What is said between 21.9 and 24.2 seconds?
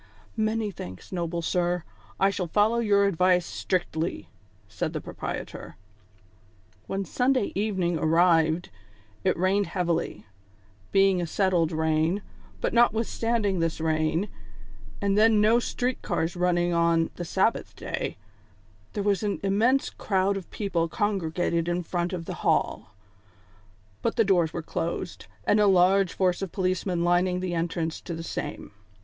of the liall; but